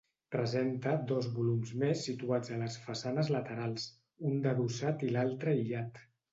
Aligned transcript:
Presenta 0.35 0.93
dos 1.11 1.27
volums 1.35 1.73
més 1.83 2.01
situats 2.09 2.55
a 2.57 2.59
les 2.63 2.79
façanes 2.87 3.31
laterals, 3.37 3.87
un 4.33 4.43
d'adossat 4.49 5.09
i 5.11 5.15
l'altre 5.15 5.57
aïllat. 5.57 6.05